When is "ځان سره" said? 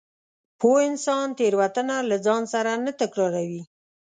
2.25-2.71